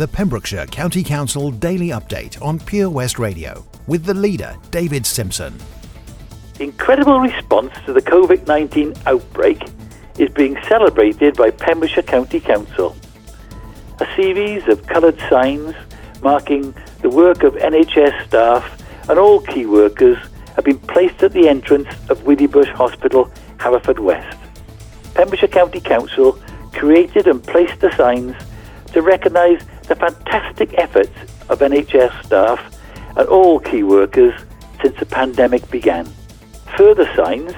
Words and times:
the 0.00 0.08
Pembrokeshire 0.08 0.64
County 0.64 1.04
Council 1.04 1.50
Daily 1.50 1.88
Update 1.88 2.40
on 2.40 2.58
Pure 2.58 2.88
West 2.88 3.18
Radio 3.18 3.66
with 3.86 4.06
the 4.06 4.14
leader, 4.14 4.56
David 4.70 5.04
Simpson. 5.04 5.54
Incredible 6.58 7.20
response 7.20 7.74
to 7.84 7.92
the 7.92 8.00
COVID 8.00 8.46
19 8.46 8.94
outbreak 9.04 9.62
is 10.16 10.30
being 10.30 10.56
celebrated 10.66 11.36
by 11.36 11.50
Pembrokeshire 11.50 12.02
County 12.02 12.40
Council. 12.40 12.96
A 13.98 14.06
series 14.16 14.66
of 14.68 14.86
coloured 14.86 15.20
signs 15.28 15.74
marking 16.22 16.74
the 17.02 17.10
work 17.10 17.42
of 17.42 17.52
NHS 17.56 18.26
staff 18.26 18.82
and 19.10 19.18
all 19.18 19.42
key 19.42 19.66
workers 19.66 20.16
have 20.56 20.64
been 20.64 20.78
placed 20.78 21.22
at 21.22 21.34
the 21.34 21.46
entrance 21.46 21.90
of 22.08 22.20
Withybush 22.20 22.72
Hospital, 22.72 23.30
Haverfordwest. 23.58 24.38
Pembrokeshire 25.12 25.48
County 25.48 25.80
Council 25.82 26.40
created 26.72 27.26
and 27.26 27.42
placed 27.42 27.80
the 27.80 27.94
signs 27.98 28.34
to 28.94 29.02
recognise 29.02 29.62
the 29.90 29.96
fantastic 29.96 30.72
efforts 30.78 31.10
of 31.48 31.58
NHS 31.58 32.24
staff 32.24 32.60
and 33.16 33.28
all 33.28 33.58
key 33.58 33.82
workers 33.82 34.32
since 34.80 34.96
the 35.00 35.04
pandemic 35.04 35.68
began. 35.68 36.06
Further 36.76 37.12
signs, 37.16 37.52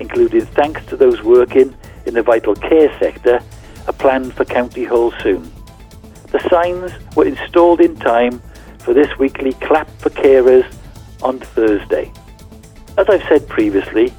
including 0.00 0.46
thanks 0.46 0.84
to 0.86 0.96
those 0.96 1.22
working 1.22 1.76
in 2.06 2.14
the 2.14 2.22
vital 2.22 2.54
care 2.54 2.90
sector, 2.98 3.38
are 3.86 3.92
planned 3.92 4.32
for 4.32 4.46
County 4.46 4.84
Hall 4.84 5.12
soon. 5.22 5.52
The 6.32 6.40
signs 6.48 6.90
were 7.16 7.26
installed 7.26 7.82
in 7.82 7.96
time 7.96 8.40
for 8.78 8.94
this 8.94 9.18
weekly 9.18 9.52
clap 9.52 9.90
for 9.98 10.08
carers 10.08 10.66
on 11.22 11.38
Thursday. 11.38 12.10
As 12.96 13.06
I've 13.10 13.28
said 13.28 13.46
previously, 13.46 14.10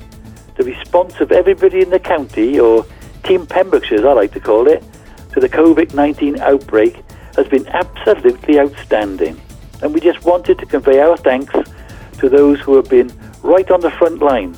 the 0.55 0.65
response 0.65 1.19
of 1.19 1.31
everybody 1.31 1.81
in 1.81 1.89
the 1.89 1.99
county, 1.99 2.59
or 2.59 2.85
Team 3.23 3.47
Pembrokeshire 3.47 3.97
as 3.97 4.05
I 4.05 4.13
like 4.13 4.33
to 4.33 4.39
call 4.39 4.67
it, 4.67 4.83
to 5.33 5.39
the 5.39 5.49
COVID 5.49 5.95
19 5.95 6.39
outbreak 6.41 7.04
has 7.35 7.47
been 7.47 7.67
absolutely 7.67 8.59
outstanding. 8.59 9.39
And 9.81 9.93
we 9.93 9.99
just 9.99 10.23
wanted 10.23 10.59
to 10.59 10.65
convey 10.65 10.99
our 10.99 11.17
thanks 11.17 11.53
to 12.19 12.29
those 12.29 12.59
who 12.61 12.75
have 12.75 12.89
been 12.89 13.11
right 13.43 13.69
on 13.69 13.81
the 13.81 13.91
front 13.91 14.19
line. 14.19 14.57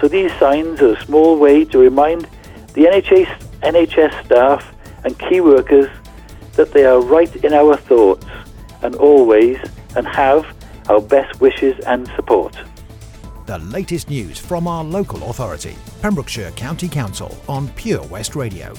So 0.00 0.08
these 0.08 0.32
signs 0.34 0.80
are 0.80 0.94
a 0.94 1.04
small 1.04 1.38
way 1.38 1.64
to 1.66 1.78
remind 1.78 2.22
the 2.74 2.84
NHS, 2.84 3.42
NHS 3.60 4.24
staff 4.24 4.74
and 5.04 5.18
key 5.18 5.40
workers 5.40 5.88
that 6.54 6.72
they 6.72 6.84
are 6.84 7.00
right 7.00 7.34
in 7.44 7.52
our 7.52 7.76
thoughts 7.76 8.26
and 8.82 8.94
always 8.96 9.58
and 9.96 10.06
have 10.06 10.46
our 10.88 11.00
best 11.00 11.40
wishes 11.40 11.78
and 11.86 12.06
support. 12.16 12.56
The 13.46 13.58
latest 13.58 14.08
news 14.08 14.38
from 14.38 14.66
our 14.66 14.82
local 14.82 15.30
authority, 15.30 15.76
Pembrokeshire 16.00 16.50
County 16.52 16.88
Council 16.88 17.36
on 17.48 17.68
Pure 17.70 18.04
West 18.04 18.36
Radio. 18.36 18.74